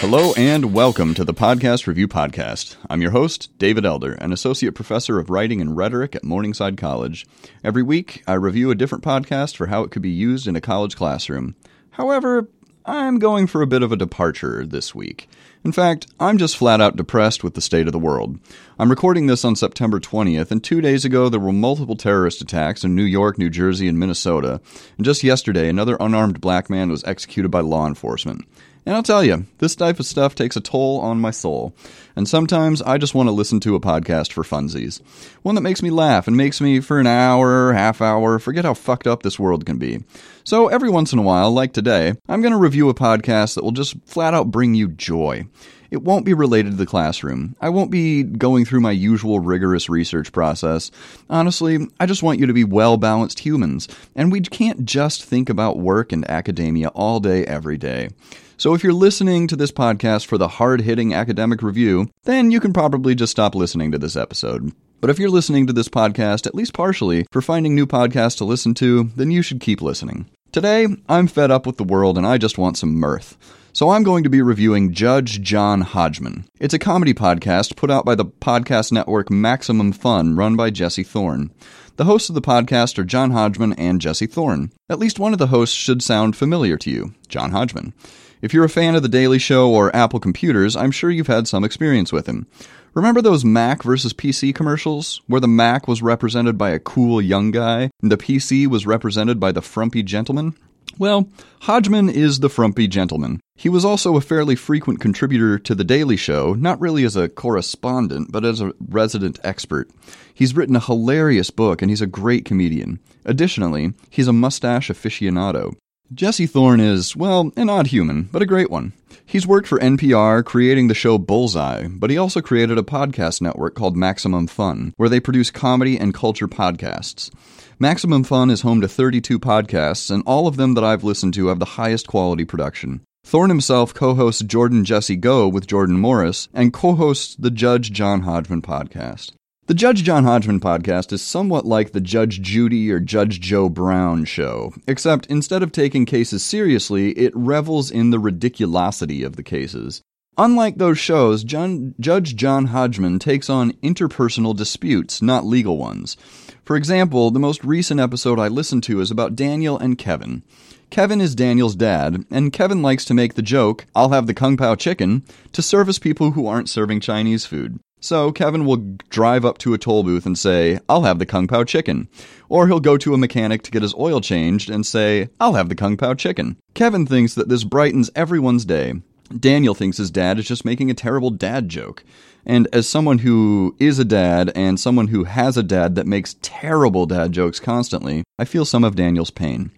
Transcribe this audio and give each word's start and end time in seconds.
Hello 0.00 0.34
and 0.36 0.74
welcome 0.74 1.14
to 1.14 1.24
the 1.24 1.32
Podcast 1.32 1.86
Review 1.86 2.06
Podcast. 2.06 2.76
I'm 2.90 3.00
your 3.00 3.12
host, 3.12 3.50
David 3.58 3.86
Elder, 3.86 4.12
an 4.12 4.32
associate 4.32 4.74
professor 4.74 5.18
of 5.18 5.30
writing 5.30 5.60
and 5.62 5.76
rhetoric 5.76 6.14
at 6.14 6.24
Morningside 6.24 6.76
College. 6.76 7.26
Every 7.62 7.82
week, 7.82 8.22
I 8.26 8.34
review 8.34 8.70
a 8.70 8.74
different 8.74 9.02
podcast 9.02 9.56
for 9.56 9.68
how 9.68 9.82
it 9.82 9.90
could 9.90 10.02
be 10.02 10.10
used 10.10 10.46
in 10.46 10.56
a 10.56 10.60
college 10.60 10.94
classroom. 10.94 11.56
However, 11.92 12.48
I'm 12.84 13.18
going 13.18 13.46
for 13.46 13.62
a 13.62 13.66
bit 13.66 13.82
of 13.82 13.92
a 13.92 13.96
departure 13.96 14.66
this 14.66 14.94
week. 14.94 15.26
In 15.64 15.72
fact, 15.72 16.06
I'm 16.20 16.36
just 16.36 16.58
flat 16.58 16.82
out 16.82 16.96
depressed 16.96 17.42
with 17.42 17.54
the 17.54 17.62
state 17.62 17.86
of 17.86 17.92
the 17.92 17.98
world. 17.98 18.38
I'm 18.78 18.90
recording 18.90 19.26
this 19.26 19.42
on 19.42 19.56
September 19.56 19.98
20th, 19.98 20.50
and 20.50 20.62
two 20.62 20.82
days 20.82 21.06
ago 21.06 21.30
there 21.30 21.40
were 21.40 21.52
multiple 21.52 21.96
terrorist 21.96 22.42
attacks 22.42 22.84
in 22.84 22.94
New 22.94 23.04
York, 23.04 23.38
New 23.38 23.48
Jersey, 23.48 23.88
and 23.88 23.98
Minnesota. 23.98 24.60
And 24.98 25.06
just 25.06 25.24
yesterday, 25.24 25.70
another 25.70 25.96
unarmed 25.98 26.42
black 26.42 26.68
man 26.68 26.90
was 26.90 27.02
executed 27.04 27.48
by 27.48 27.60
law 27.60 27.86
enforcement. 27.86 28.44
And 28.86 28.94
I'll 28.94 29.02
tell 29.02 29.24
you, 29.24 29.46
this 29.58 29.74
type 29.74 29.98
of 29.98 30.04
stuff 30.04 30.34
takes 30.34 30.56
a 30.56 30.60
toll 30.60 31.00
on 31.00 31.20
my 31.20 31.30
soul. 31.30 31.74
And 32.16 32.28
sometimes 32.28 32.82
I 32.82 32.98
just 32.98 33.14
want 33.14 33.28
to 33.28 33.32
listen 33.32 33.58
to 33.60 33.74
a 33.74 33.80
podcast 33.80 34.32
for 34.32 34.44
funsies. 34.44 35.00
One 35.42 35.54
that 35.54 35.62
makes 35.62 35.82
me 35.82 35.90
laugh 35.90 36.28
and 36.28 36.36
makes 36.36 36.60
me, 36.60 36.80
for 36.80 37.00
an 37.00 37.06
hour, 37.06 37.72
half 37.72 38.02
hour, 38.02 38.38
forget 38.38 38.64
how 38.64 38.74
fucked 38.74 39.06
up 39.06 39.22
this 39.22 39.38
world 39.38 39.64
can 39.64 39.78
be. 39.78 40.04
So 40.44 40.68
every 40.68 40.90
once 40.90 41.12
in 41.12 41.18
a 41.18 41.22
while, 41.22 41.50
like 41.50 41.72
today, 41.72 42.12
I'm 42.28 42.42
going 42.42 42.52
to 42.52 42.58
review 42.58 42.90
a 42.90 42.94
podcast 42.94 43.54
that 43.54 43.64
will 43.64 43.72
just 43.72 43.96
flat 44.04 44.34
out 44.34 44.50
bring 44.50 44.74
you 44.74 44.88
joy. 44.88 45.46
It 45.90 46.02
won't 46.02 46.26
be 46.26 46.34
related 46.34 46.72
to 46.72 46.76
the 46.76 46.86
classroom. 46.86 47.56
I 47.60 47.68
won't 47.68 47.90
be 47.90 48.22
going 48.24 48.64
through 48.64 48.80
my 48.80 48.90
usual 48.90 49.38
rigorous 49.38 49.88
research 49.88 50.32
process. 50.32 50.90
Honestly, 51.30 51.86
I 52.00 52.06
just 52.06 52.22
want 52.22 52.40
you 52.40 52.46
to 52.46 52.52
be 52.52 52.64
well 52.64 52.96
balanced 52.96 53.38
humans, 53.38 53.88
and 54.16 54.32
we 54.32 54.40
can't 54.40 54.84
just 54.84 55.24
think 55.24 55.48
about 55.48 55.78
work 55.78 56.12
and 56.12 56.28
academia 56.28 56.88
all 56.88 57.20
day, 57.20 57.44
every 57.46 57.78
day. 57.78 58.08
So 58.56 58.72
if 58.72 58.84
you're 58.84 58.92
listening 58.92 59.48
to 59.48 59.56
this 59.56 59.72
podcast 59.72 60.26
for 60.26 60.38
the 60.38 60.46
hard 60.46 60.82
hitting 60.82 61.12
academic 61.12 61.62
review, 61.62 62.08
then 62.22 62.50
you 62.50 62.60
can 62.60 62.72
probably 62.72 63.14
just 63.14 63.32
stop 63.32 63.54
listening 63.54 63.90
to 63.92 63.98
this 63.98 64.16
episode. 64.16 64.72
But 65.00 65.10
if 65.10 65.18
you're 65.18 65.28
listening 65.28 65.66
to 65.66 65.72
this 65.72 65.88
podcast, 65.88 66.46
at 66.46 66.54
least 66.54 66.72
partially, 66.72 67.26
for 67.32 67.42
finding 67.42 67.74
new 67.74 67.86
podcasts 67.86 68.38
to 68.38 68.44
listen 68.44 68.72
to, 68.74 69.10
then 69.16 69.30
you 69.30 69.42
should 69.42 69.60
keep 69.60 69.82
listening. 69.82 70.30
Today, 70.52 70.86
I'm 71.08 71.26
fed 71.26 71.50
up 71.50 71.66
with 71.66 71.78
the 71.78 71.84
world 71.84 72.16
and 72.16 72.26
I 72.26 72.38
just 72.38 72.56
want 72.56 72.78
some 72.78 72.94
mirth. 72.94 73.36
So 73.74 73.90
I'm 73.90 74.04
going 74.04 74.22
to 74.22 74.30
be 74.30 74.40
reviewing 74.40 74.92
Judge 74.92 75.42
John 75.42 75.80
Hodgman. 75.80 76.44
It's 76.60 76.74
a 76.74 76.78
comedy 76.78 77.12
podcast 77.12 77.74
put 77.74 77.90
out 77.90 78.04
by 78.04 78.14
the 78.14 78.24
podcast 78.24 78.92
network 78.92 79.32
Maximum 79.32 79.90
Fun, 79.90 80.36
run 80.36 80.54
by 80.54 80.70
Jesse 80.70 81.02
Thorn. 81.02 81.50
The 81.96 82.04
hosts 82.04 82.28
of 82.28 82.36
the 82.36 82.40
podcast 82.40 83.00
are 83.00 83.04
John 83.04 83.32
Hodgman 83.32 83.72
and 83.72 84.00
Jesse 84.00 84.28
Thorn. 84.28 84.70
At 84.88 85.00
least 85.00 85.18
one 85.18 85.32
of 85.32 85.40
the 85.40 85.48
hosts 85.48 85.74
should 85.74 86.04
sound 86.04 86.36
familiar 86.36 86.76
to 86.76 86.88
you, 86.88 87.14
John 87.26 87.50
Hodgman. 87.50 87.94
If 88.40 88.54
you're 88.54 88.64
a 88.64 88.68
fan 88.68 88.94
of 88.94 89.02
The 89.02 89.08
Daily 89.08 89.40
Show 89.40 89.68
or 89.68 89.94
Apple 89.96 90.20
computers, 90.20 90.76
I'm 90.76 90.92
sure 90.92 91.10
you've 91.10 91.26
had 91.26 91.48
some 91.48 91.64
experience 91.64 92.12
with 92.12 92.28
him. 92.28 92.46
Remember 92.94 93.20
those 93.20 93.44
Mac 93.44 93.82
versus 93.82 94.12
PC 94.12 94.54
commercials, 94.54 95.20
where 95.26 95.40
the 95.40 95.48
Mac 95.48 95.88
was 95.88 96.00
represented 96.00 96.56
by 96.56 96.70
a 96.70 96.78
cool 96.78 97.20
young 97.20 97.50
guy 97.50 97.90
and 98.00 98.12
the 98.12 98.16
PC 98.16 98.68
was 98.68 98.86
represented 98.86 99.40
by 99.40 99.50
the 99.50 99.62
frumpy 99.62 100.04
gentleman? 100.04 100.54
Well, 100.96 101.28
Hodgman 101.62 102.08
is 102.08 102.38
the 102.38 102.48
frumpy 102.48 102.86
gentleman. 102.86 103.40
He 103.56 103.68
was 103.68 103.84
also 103.84 104.16
a 104.16 104.20
fairly 104.20 104.56
frequent 104.56 105.00
contributor 105.00 105.58
to 105.58 105.74
The 105.74 105.84
Daily 105.84 106.16
Show, 106.16 106.54
not 106.54 106.80
really 106.80 107.04
as 107.04 107.16
a 107.16 107.28
correspondent, 107.28 108.30
but 108.30 108.44
as 108.44 108.60
a 108.60 108.74
resident 108.88 109.38
expert. 109.44 109.88
He's 110.34 110.56
written 110.56 110.76
a 110.76 110.80
hilarious 110.80 111.50
book 111.50 111.80
and 111.80 111.90
he's 111.90 112.02
a 112.02 112.06
great 112.06 112.44
comedian. 112.44 112.98
Additionally, 113.24 113.94
he's 114.10 114.28
a 114.28 114.32
mustache 114.32 114.90
aficionado. 114.90 115.74
Jesse 116.12 116.46
Thorn 116.46 116.80
is, 116.80 117.16
well, 117.16 117.52
an 117.56 117.70
odd 117.70 117.86
human, 117.86 118.24
but 118.24 118.42
a 118.42 118.46
great 118.46 118.70
one. 118.70 118.92
He's 119.24 119.46
worked 119.46 119.66
for 119.66 119.78
NPR, 119.78 120.44
creating 120.44 120.88
the 120.88 120.94
show 120.94 121.16
Bullseye, 121.16 121.86
but 121.88 122.10
he 122.10 122.18
also 122.18 122.42
created 122.42 122.76
a 122.76 122.82
podcast 122.82 123.40
network 123.40 123.74
called 123.74 123.96
Maximum 123.96 124.46
Fun, 124.46 124.92
where 124.96 125.08
they 125.08 125.20
produce 125.20 125.50
comedy 125.50 125.98
and 125.98 126.12
culture 126.12 126.48
podcasts. 126.48 127.32
Maximum 127.78 128.24
Fun 128.24 128.50
is 128.50 128.60
home 128.60 128.82
to 128.82 128.88
32 128.88 129.38
podcasts, 129.38 130.10
and 130.10 130.22
all 130.26 130.46
of 130.46 130.56
them 130.56 130.74
that 130.74 130.84
I've 130.84 131.04
listened 131.04 131.32
to 131.34 131.46
have 131.46 131.58
the 131.60 131.64
highest 131.64 132.06
quality 132.06 132.44
production. 132.44 133.00
Thorn 133.26 133.48
himself 133.48 133.94
co 133.94 134.14
hosts 134.14 134.42
Jordan 134.42 134.84
Jesse 134.84 135.16
Go 135.16 135.48
with 135.48 135.66
Jordan 135.66 135.98
Morris 135.98 136.48
and 136.52 136.74
co 136.74 136.94
hosts 136.94 137.34
the 137.36 137.50
Judge 137.50 137.90
John 137.90 138.20
Hodgman 138.20 138.60
podcast. 138.60 139.32
The 139.66 139.72
Judge 139.72 140.02
John 140.02 140.24
Hodgman 140.24 140.60
podcast 140.60 141.10
is 141.10 141.22
somewhat 141.22 141.64
like 141.64 141.92
the 141.92 142.02
Judge 142.02 142.42
Judy 142.42 142.92
or 142.92 143.00
Judge 143.00 143.40
Joe 143.40 143.70
Brown 143.70 144.26
show, 144.26 144.74
except 144.86 145.24
instead 145.28 145.62
of 145.62 145.72
taking 145.72 146.04
cases 146.04 146.44
seriously, 146.44 147.12
it 147.12 147.32
revels 147.34 147.90
in 147.90 148.10
the 148.10 148.20
ridiculosity 148.20 149.24
of 149.24 149.36
the 149.36 149.42
cases. 149.42 150.02
Unlike 150.36 150.76
those 150.76 150.98
shows, 150.98 151.44
John, 151.44 151.94
Judge 151.98 152.36
John 152.36 152.66
Hodgman 152.66 153.18
takes 153.20 153.48
on 153.48 153.72
interpersonal 153.82 154.54
disputes, 154.54 155.22
not 155.22 155.46
legal 155.46 155.78
ones. 155.78 156.18
For 156.64 156.76
example, 156.76 157.30
the 157.30 157.38
most 157.38 157.62
recent 157.62 158.00
episode 158.00 158.40
I 158.40 158.48
listened 158.48 158.84
to 158.84 159.00
is 159.00 159.10
about 159.10 159.36
Daniel 159.36 159.78
and 159.78 159.98
Kevin. 159.98 160.42
Kevin 160.88 161.20
is 161.20 161.34
Daniel's 161.34 161.74
dad, 161.74 162.24
and 162.30 162.54
Kevin 162.54 162.80
likes 162.80 163.04
to 163.04 163.14
make 163.14 163.34
the 163.34 163.42
joke, 163.42 163.84
I'll 163.94 164.10
have 164.10 164.26
the 164.26 164.32
Kung 164.32 164.56
Pao 164.56 164.74
chicken, 164.74 165.24
to 165.52 165.60
service 165.60 165.98
people 165.98 166.30
who 166.30 166.46
aren't 166.46 166.70
serving 166.70 167.00
Chinese 167.00 167.44
food. 167.44 167.80
So 168.00 168.32
Kevin 168.32 168.64
will 168.64 168.96
drive 169.10 169.44
up 169.44 169.58
to 169.58 169.74
a 169.74 169.78
toll 169.78 170.04
booth 170.04 170.24
and 170.24 170.38
say, 170.38 170.78
I'll 170.88 171.02
have 171.02 171.18
the 171.18 171.26
Kung 171.26 171.46
Pao 171.46 171.64
chicken. 171.64 172.08
Or 172.48 172.66
he'll 172.66 172.80
go 172.80 172.96
to 172.96 173.12
a 173.12 173.18
mechanic 173.18 173.62
to 173.62 173.70
get 173.70 173.82
his 173.82 173.94
oil 173.94 174.22
changed 174.22 174.70
and 174.70 174.86
say, 174.86 175.28
I'll 175.40 175.54
have 175.54 175.68
the 175.68 175.74
Kung 175.74 175.98
Pao 175.98 176.14
chicken. 176.14 176.56
Kevin 176.72 177.06
thinks 177.06 177.34
that 177.34 177.50
this 177.50 177.64
brightens 177.64 178.10
everyone's 178.14 178.64
day. 178.64 178.94
Daniel 179.38 179.74
thinks 179.74 179.96
his 179.96 180.10
dad 180.10 180.38
is 180.38 180.46
just 180.46 180.64
making 180.64 180.90
a 180.90 180.94
terrible 180.94 181.30
dad 181.30 181.68
joke. 181.68 182.04
And 182.46 182.68
as 182.72 182.88
someone 182.88 183.18
who 183.18 183.74
is 183.78 183.98
a 183.98 184.04
dad 184.04 184.52
and 184.54 184.78
someone 184.78 185.08
who 185.08 185.24
has 185.24 185.56
a 185.56 185.62
dad 185.62 185.94
that 185.94 186.06
makes 186.06 186.36
terrible 186.42 187.06
dad 187.06 187.32
jokes 187.32 187.58
constantly, 187.58 188.22
I 188.38 188.44
feel 188.44 188.64
some 188.64 188.84
of 188.84 188.96
Daniel's 188.96 189.30
pain. 189.30 189.70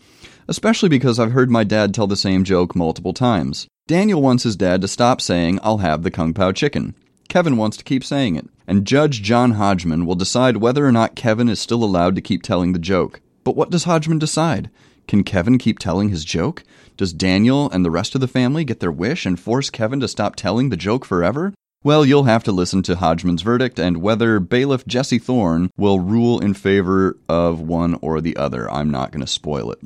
Especially 0.48 0.88
because 0.88 1.18
I've 1.18 1.32
heard 1.32 1.50
my 1.50 1.64
dad 1.64 1.94
tell 1.94 2.06
the 2.06 2.16
same 2.16 2.44
joke 2.44 2.74
multiple 2.74 3.12
times. 3.12 3.66
Daniel 3.86 4.20
wants 4.20 4.42
his 4.42 4.56
dad 4.56 4.80
to 4.80 4.88
stop 4.88 5.20
saying, 5.20 5.60
I'll 5.62 5.78
have 5.78 6.02
the 6.02 6.10
Kung 6.10 6.34
Pao 6.34 6.50
chicken. 6.52 6.94
Kevin 7.28 7.56
wants 7.56 7.76
to 7.76 7.84
keep 7.84 8.04
saying 8.04 8.36
it, 8.36 8.48
and 8.66 8.86
Judge 8.86 9.22
John 9.22 9.52
Hodgman 9.52 10.06
will 10.06 10.14
decide 10.14 10.58
whether 10.58 10.84
or 10.84 10.92
not 10.92 11.16
Kevin 11.16 11.48
is 11.48 11.60
still 11.60 11.84
allowed 11.84 12.14
to 12.16 12.20
keep 12.20 12.42
telling 12.42 12.72
the 12.72 12.78
joke. 12.78 13.20
But 13.44 13.56
what 13.56 13.70
does 13.70 13.84
Hodgman 13.84 14.18
decide? 14.18 14.70
Can 15.06 15.22
Kevin 15.22 15.58
keep 15.58 15.78
telling 15.78 16.08
his 16.08 16.24
joke? 16.24 16.64
Does 16.96 17.12
Daniel 17.12 17.70
and 17.70 17.84
the 17.84 17.90
rest 17.90 18.14
of 18.14 18.22
the 18.22 18.28
family 18.28 18.64
get 18.64 18.80
their 18.80 18.90
wish 18.90 19.26
and 19.26 19.38
force 19.38 19.68
Kevin 19.68 20.00
to 20.00 20.08
stop 20.08 20.34
telling 20.34 20.70
the 20.70 20.78
joke 20.78 21.04
forever? 21.04 21.52
Well, 21.84 22.06
you'll 22.06 22.24
have 22.24 22.42
to 22.44 22.52
listen 22.52 22.82
to 22.84 22.96
Hodgman's 22.96 23.42
verdict 23.42 23.78
and 23.78 23.98
whether 23.98 24.40
bailiff 24.40 24.86
Jesse 24.86 25.18
Thorn 25.18 25.70
will 25.76 26.00
rule 26.00 26.40
in 26.40 26.54
favor 26.54 27.18
of 27.28 27.60
one 27.60 27.98
or 28.00 28.22
the 28.22 28.36
other. 28.36 28.70
I'm 28.70 28.90
not 28.90 29.12
going 29.12 29.20
to 29.20 29.26
spoil 29.26 29.70
it. 29.72 29.78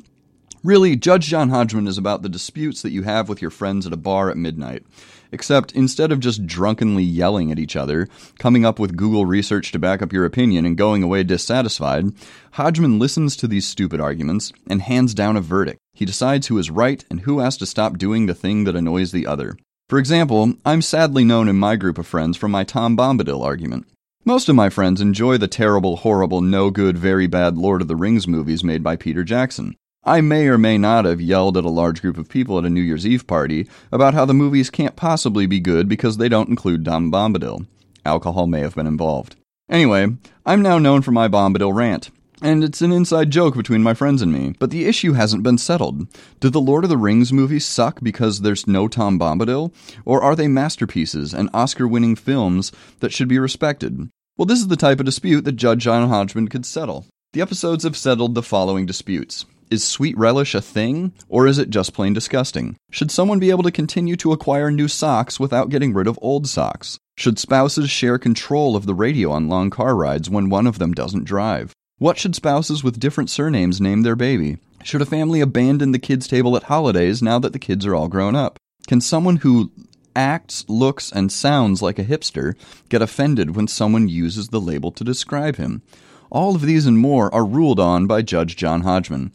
Really, 0.63 0.95
Judge 0.95 1.25
John 1.25 1.49
Hodgman 1.49 1.87
is 1.87 1.97
about 1.97 2.21
the 2.21 2.29
disputes 2.29 2.83
that 2.83 2.91
you 2.91 3.01
have 3.01 3.27
with 3.27 3.41
your 3.41 3.49
friends 3.49 3.87
at 3.87 3.93
a 3.93 3.97
bar 3.97 4.29
at 4.29 4.37
midnight. 4.37 4.85
Except 5.31 5.71
instead 5.71 6.11
of 6.11 6.19
just 6.19 6.45
drunkenly 6.45 7.03
yelling 7.03 7.51
at 7.51 7.57
each 7.57 7.75
other, 7.75 8.07
coming 8.37 8.63
up 8.63 8.77
with 8.77 8.95
Google 8.95 9.25
research 9.25 9.71
to 9.71 9.79
back 9.79 10.03
up 10.03 10.13
your 10.13 10.23
opinion, 10.23 10.63
and 10.63 10.77
going 10.77 11.01
away 11.01 11.23
dissatisfied, 11.23 12.05
Hodgman 12.51 12.99
listens 12.99 13.35
to 13.37 13.47
these 13.47 13.67
stupid 13.67 13.99
arguments 13.99 14.53
and 14.69 14.83
hands 14.83 15.15
down 15.15 15.35
a 15.35 15.41
verdict. 15.41 15.79
He 15.93 16.05
decides 16.05 16.45
who 16.45 16.59
is 16.59 16.69
right 16.69 17.03
and 17.09 17.21
who 17.21 17.39
has 17.39 17.57
to 17.57 17.65
stop 17.65 17.97
doing 17.97 18.27
the 18.27 18.35
thing 18.35 18.65
that 18.65 18.75
annoys 18.75 19.11
the 19.11 19.25
other. 19.25 19.57
For 19.89 19.97
example, 19.97 20.53
I'm 20.63 20.83
sadly 20.83 21.25
known 21.25 21.49
in 21.49 21.57
my 21.57 21.75
group 21.75 21.97
of 21.97 22.05
friends 22.05 22.37
for 22.37 22.47
my 22.47 22.63
Tom 22.65 22.95
Bombadil 22.95 23.43
argument. 23.43 23.87
Most 24.25 24.47
of 24.47 24.55
my 24.55 24.69
friends 24.69 25.01
enjoy 25.01 25.39
the 25.39 25.47
terrible, 25.47 25.97
horrible, 25.97 26.41
no 26.41 26.69
good, 26.69 26.99
very 26.99 27.25
bad 27.25 27.57
Lord 27.57 27.81
of 27.81 27.87
the 27.87 27.95
Rings 27.95 28.27
movies 28.27 28.63
made 28.63 28.83
by 28.83 28.95
Peter 28.95 29.23
Jackson. 29.23 29.75
I 30.03 30.19
may 30.21 30.47
or 30.47 30.57
may 30.57 30.79
not 30.79 31.05
have 31.05 31.21
yelled 31.21 31.57
at 31.57 31.63
a 31.63 31.69
large 31.69 32.01
group 32.01 32.17
of 32.17 32.27
people 32.27 32.57
at 32.57 32.65
a 32.65 32.71
New 32.71 32.81
Year's 32.81 33.05
Eve 33.05 33.27
party 33.27 33.67
about 33.91 34.15
how 34.15 34.25
the 34.25 34.33
movies 34.33 34.71
can't 34.71 34.95
possibly 34.95 35.45
be 35.45 35.59
good 35.59 35.87
because 35.87 36.17
they 36.17 36.27
don't 36.27 36.49
include 36.49 36.83
Tom 36.83 37.11
Bombadil. 37.11 37.67
Alcohol 38.03 38.47
may 38.47 38.61
have 38.61 38.73
been 38.73 38.87
involved. 38.87 39.35
Anyway, 39.69 40.07
I'm 40.43 40.63
now 40.63 40.79
known 40.79 41.03
for 41.03 41.11
my 41.11 41.27
Bombadil 41.27 41.75
rant. 41.75 42.09
And 42.41 42.63
it's 42.63 42.81
an 42.81 42.91
inside 42.91 43.29
joke 43.29 43.55
between 43.55 43.83
my 43.83 43.93
friends 43.93 44.23
and 44.23 44.33
me, 44.33 44.55
but 44.57 44.71
the 44.71 44.85
issue 44.85 45.13
hasn't 45.13 45.43
been 45.43 45.59
settled. 45.59 46.07
Do 46.39 46.49
the 46.49 46.59
Lord 46.59 46.83
of 46.83 46.89
the 46.89 46.97
Rings 46.97 47.31
movies 47.31 47.67
suck 47.67 47.99
because 48.01 48.41
there's 48.41 48.65
no 48.65 48.87
Tom 48.87 49.19
Bombadil? 49.19 49.71
Or 50.03 50.23
are 50.23 50.35
they 50.35 50.47
masterpieces 50.47 51.31
and 51.31 51.47
Oscar 51.53 51.87
winning 51.87 52.15
films 52.15 52.71
that 53.01 53.13
should 53.13 53.27
be 53.27 53.37
respected? 53.37 54.09
Well, 54.35 54.47
this 54.47 54.61
is 54.61 54.67
the 54.67 54.75
type 54.75 54.99
of 54.99 55.05
dispute 55.05 55.45
that 55.45 55.51
Judge 55.51 55.83
John 55.83 56.09
Hodgman 56.09 56.47
could 56.47 56.65
settle. 56.65 57.05
The 57.33 57.41
episodes 57.41 57.83
have 57.83 57.95
settled 57.95 58.33
the 58.33 58.41
following 58.41 58.87
disputes 58.87 59.45
is 59.71 59.83
sweet 59.83 60.17
relish 60.17 60.53
a 60.53 60.61
thing, 60.61 61.13
or 61.29 61.47
is 61.47 61.57
it 61.57 61.69
just 61.69 61.93
plain 61.93 62.13
disgusting? 62.13 62.75
Should 62.91 63.09
someone 63.09 63.39
be 63.39 63.49
able 63.49 63.63
to 63.63 63.71
continue 63.71 64.15
to 64.17 64.33
acquire 64.33 64.69
new 64.69 64.87
socks 64.87 65.39
without 65.39 65.69
getting 65.69 65.93
rid 65.93 66.07
of 66.07 66.19
old 66.21 66.47
socks? 66.47 66.99
Should 67.17 67.39
spouses 67.39 67.89
share 67.89 68.17
control 68.17 68.75
of 68.75 68.85
the 68.85 68.93
radio 68.93 69.31
on 69.31 69.49
long 69.49 69.69
car 69.69 69.95
rides 69.95 70.29
when 70.29 70.49
one 70.49 70.67
of 70.67 70.77
them 70.77 70.93
doesn't 70.93 71.23
drive? 71.23 71.73
What 71.97 72.17
should 72.17 72.35
spouses 72.35 72.83
with 72.83 72.99
different 72.99 73.29
surnames 73.29 73.79
name 73.79 74.01
their 74.01 74.15
baby? 74.15 74.57
Should 74.83 75.01
a 75.01 75.05
family 75.05 75.39
abandon 75.39 75.91
the 75.91 75.99
kids' 75.99 76.27
table 76.27 76.55
at 76.55 76.63
holidays 76.63 77.21
now 77.21 77.39
that 77.39 77.53
the 77.53 77.59
kids 77.59 77.85
are 77.85 77.95
all 77.95 78.07
grown 78.07 78.35
up? 78.35 78.57
Can 78.87 79.01
someone 79.01 79.37
who 79.37 79.71
acts, 80.15 80.65
looks, 80.67 81.11
and 81.11 81.31
sounds 81.31 81.81
like 81.81 81.99
a 81.99 82.03
hipster 82.03 82.55
get 82.89 83.01
offended 83.01 83.55
when 83.55 83.67
someone 83.67 84.07
uses 84.07 84.49
the 84.49 84.61
label 84.61 84.91
to 84.91 85.03
describe 85.03 85.55
him. 85.55 85.81
All 86.29 86.55
of 86.55 86.61
these 86.61 86.85
and 86.85 86.97
more 86.97 87.33
are 87.33 87.45
ruled 87.45 87.79
on 87.79 88.07
by 88.07 88.21
Judge 88.21 88.55
John 88.55 88.81
Hodgman. 88.81 89.31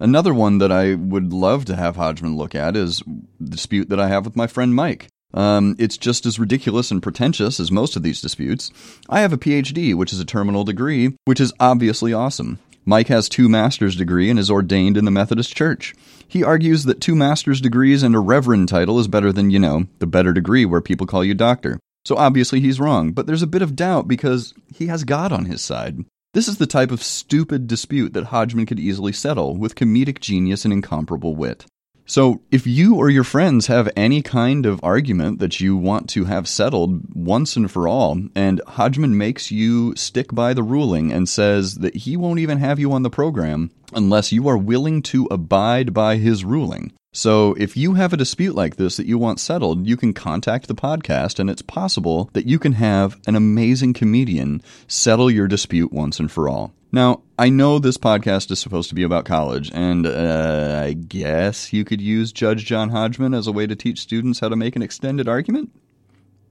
Another 0.00 0.34
one 0.34 0.58
that 0.58 0.72
I 0.72 0.94
would 0.94 1.32
love 1.32 1.64
to 1.66 1.76
have 1.76 1.96
Hodgman 1.96 2.36
look 2.36 2.54
at 2.54 2.76
is 2.76 3.02
the 3.40 3.50
dispute 3.50 3.88
that 3.90 4.00
I 4.00 4.08
have 4.08 4.24
with 4.24 4.36
my 4.36 4.46
friend 4.46 4.74
Mike. 4.74 5.08
Um, 5.32 5.74
it's 5.78 5.96
just 5.96 6.26
as 6.26 6.38
ridiculous 6.38 6.90
and 6.90 7.02
pretentious 7.02 7.58
as 7.58 7.70
most 7.70 7.96
of 7.96 8.02
these 8.02 8.20
disputes. 8.20 8.70
I 9.08 9.20
have 9.20 9.32
a 9.32 9.38
PhD, 9.38 9.94
which 9.94 10.12
is 10.12 10.20
a 10.20 10.24
terminal 10.24 10.64
degree, 10.64 11.16
which 11.24 11.40
is 11.40 11.52
obviously 11.58 12.12
awesome. 12.12 12.58
Mike 12.86 13.08
has 13.08 13.28
two 13.28 13.48
master's 13.48 13.96
degree 13.96 14.30
and 14.30 14.38
is 14.38 14.50
ordained 14.50 14.96
in 14.96 15.04
the 15.04 15.10
Methodist 15.10 15.56
Church. 15.56 15.94
He 16.28 16.44
argues 16.44 16.84
that 16.84 17.00
two 17.00 17.14
master's 17.14 17.60
degrees 17.60 18.02
and 18.02 18.14
a 18.14 18.20
reverend 18.20 18.68
title 18.68 18.98
is 18.98 19.08
better 19.08 19.32
than, 19.32 19.50
you 19.50 19.58
know, 19.58 19.86
the 19.98 20.06
better 20.06 20.32
degree 20.32 20.64
where 20.64 20.80
people 20.80 21.06
call 21.06 21.24
you 21.24 21.34
doctor. 21.34 21.80
So 22.04 22.16
obviously 22.16 22.60
he's 22.60 22.80
wrong, 22.80 23.12
but 23.12 23.26
there's 23.26 23.42
a 23.42 23.46
bit 23.46 23.62
of 23.62 23.74
doubt 23.74 24.06
because 24.06 24.52
he 24.74 24.88
has 24.88 25.04
God 25.04 25.32
on 25.32 25.46
his 25.46 25.62
side. 25.62 26.04
This 26.34 26.48
is 26.48 26.58
the 26.58 26.66
type 26.66 26.90
of 26.90 27.00
stupid 27.00 27.68
dispute 27.68 28.12
that 28.14 28.24
Hodgman 28.24 28.66
could 28.66 28.80
easily 28.80 29.12
settle 29.12 29.56
with 29.56 29.76
comedic 29.76 30.18
genius 30.18 30.64
and 30.64 30.72
incomparable 30.74 31.36
wit. 31.36 31.64
So, 32.06 32.40
if 32.50 32.66
you 32.66 32.96
or 32.96 33.08
your 33.08 33.22
friends 33.22 33.68
have 33.68 33.88
any 33.96 34.20
kind 34.20 34.66
of 34.66 34.80
argument 34.82 35.38
that 35.38 35.60
you 35.60 35.76
want 35.76 36.08
to 36.10 36.24
have 36.24 36.48
settled 36.48 37.14
once 37.14 37.54
and 37.54 37.70
for 37.70 37.86
all, 37.86 38.20
and 38.34 38.60
Hodgman 38.66 39.16
makes 39.16 39.52
you 39.52 39.94
stick 39.94 40.34
by 40.34 40.54
the 40.54 40.64
ruling 40.64 41.12
and 41.12 41.28
says 41.28 41.76
that 41.76 41.94
he 41.94 42.16
won't 42.16 42.40
even 42.40 42.58
have 42.58 42.80
you 42.80 42.92
on 42.92 43.04
the 43.04 43.10
program 43.10 43.70
unless 43.94 44.32
you 44.32 44.48
are 44.48 44.58
willing 44.58 45.02
to 45.02 45.28
abide 45.30 45.94
by 45.94 46.16
his 46.16 46.44
ruling. 46.44 46.92
So, 47.16 47.54
if 47.54 47.76
you 47.76 47.94
have 47.94 48.12
a 48.12 48.16
dispute 48.16 48.56
like 48.56 48.74
this 48.74 48.96
that 48.96 49.06
you 49.06 49.18
want 49.18 49.38
settled, 49.38 49.86
you 49.86 49.96
can 49.96 50.14
contact 50.14 50.66
the 50.66 50.74
podcast, 50.74 51.38
and 51.38 51.48
it's 51.48 51.62
possible 51.62 52.28
that 52.32 52.46
you 52.46 52.58
can 52.58 52.72
have 52.72 53.20
an 53.28 53.36
amazing 53.36 53.92
comedian 53.92 54.60
settle 54.88 55.30
your 55.30 55.46
dispute 55.46 55.92
once 55.92 56.18
and 56.18 56.28
for 56.28 56.48
all. 56.48 56.74
Now, 56.90 57.22
I 57.38 57.50
know 57.50 57.78
this 57.78 57.98
podcast 57.98 58.50
is 58.50 58.58
supposed 58.58 58.88
to 58.88 58.96
be 58.96 59.04
about 59.04 59.26
college, 59.26 59.70
and 59.72 60.08
uh, 60.08 60.82
I 60.84 60.94
guess 60.94 61.72
you 61.72 61.84
could 61.84 62.00
use 62.00 62.32
Judge 62.32 62.64
John 62.64 62.90
Hodgman 62.90 63.32
as 63.32 63.46
a 63.46 63.52
way 63.52 63.68
to 63.68 63.76
teach 63.76 64.00
students 64.00 64.40
how 64.40 64.48
to 64.48 64.56
make 64.56 64.74
an 64.74 64.82
extended 64.82 65.28
argument? 65.28 65.70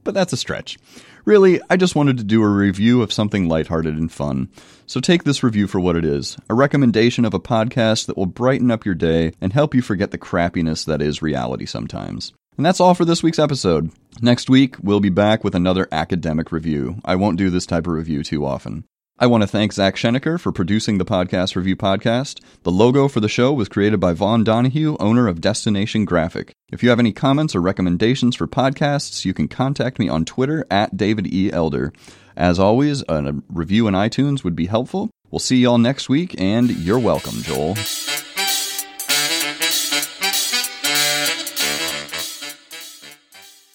But 0.03 0.13
that's 0.13 0.33
a 0.33 0.38
stretch. 0.38 0.77
Really, 1.25 1.61
I 1.69 1.77
just 1.77 1.95
wanted 1.95 2.17
to 2.17 2.23
do 2.23 2.44
a 2.44 2.50
review 2.50 3.01
of 3.01 3.13
something 3.13 3.47
lighthearted 3.47 3.95
and 3.95 4.11
fun. 4.11 4.50
So 4.85 5.00
take 5.00 5.23
this 5.23 5.44
review 5.44 5.67
for 5.67 5.79
what 5.79 5.95
it 5.95 6.03
is 6.03 6.38
a 6.50 6.53
recommendation 6.53 7.23
of 7.23 7.33
a 7.33 7.39
podcast 7.39 8.07
that 8.07 8.17
will 8.17 8.25
brighten 8.25 8.69
up 8.71 8.85
your 8.85 8.95
day 8.95 9.31
and 9.39 9.53
help 9.53 9.73
you 9.73 9.81
forget 9.81 10.11
the 10.11 10.17
crappiness 10.17 10.85
that 10.85 11.01
is 11.01 11.21
reality 11.21 11.65
sometimes. 11.65 12.33
And 12.57 12.65
that's 12.65 12.79
all 12.79 12.94
for 12.94 13.05
this 13.05 13.23
week's 13.23 13.39
episode. 13.39 13.91
Next 14.21 14.50
week, 14.50 14.75
we'll 14.81 15.00
be 15.00 15.09
back 15.09 15.44
with 15.44 15.55
another 15.55 15.88
academic 15.91 16.51
review. 16.51 16.97
I 17.03 17.15
won't 17.15 17.38
do 17.38 17.50
this 17.50 17.65
type 17.65 17.88
of 17.88 17.94
review 17.94 18.23
too 18.23 18.45
often. 18.45 18.83
I 19.19 19.27
want 19.27 19.44
to 19.44 19.48
thank 19.48 19.74
Zach 19.74 19.95
Schenecker 19.95 20.39
for 20.39 20.51
producing 20.51 20.98
the 20.98 21.06
Podcast 21.06 21.56
Review 21.56 21.75
podcast. 21.75 22.42
The 22.63 22.71
logo 22.71 23.07
for 23.07 23.19
the 23.19 23.30
show 23.30 23.54
was 23.54 23.69
created 23.69 24.00
by 24.00 24.13
Vaughn 24.13 24.44
Donahue, 24.44 24.98
owner 25.00 25.27
of 25.27 25.39
Destination 25.39 26.04
Graphic. 26.04 26.51
If 26.71 26.81
you 26.81 26.89
have 26.89 26.98
any 26.98 27.13
comments 27.13 27.54
or 27.54 27.62
recommendations 27.62 28.36
for 28.36 28.48
podcasts, 28.48 29.24
you 29.24 29.31
can 29.36 29.48
contact 29.48 30.00
me 30.00 30.10
on 30.10 30.25
Twitter 30.25 30.65
at 30.71 30.98
David 30.98 31.31
E. 31.31 31.51
Elder. 31.54 31.94
As 32.36 32.57
always, 32.57 33.04
a 33.07 33.36
review 33.50 33.88
in 33.88 33.94
iTunes 33.94 34.44
would 34.44 34.56
be 34.56 34.65
helpful. 34.65 35.12
We'll 35.30 35.38
see 35.38 35.57
y'all 35.57 35.77
next 35.77 36.10
week, 36.10 36.33
and 36.42 36.71
you're 36.71 36.98
welcome, 36.98 37.44
Joel. 37.44 37.75